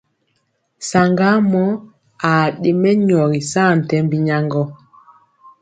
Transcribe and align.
Saŋgamɔ 0.89 1.63
aa 2.29 2.45
ɗe 2.61 2.69
mɛnyɔgi 2.81 3.39
saa 3.51 3.73
tembi 3.89 4.17
nyagŋgɔ. 4.25 4.63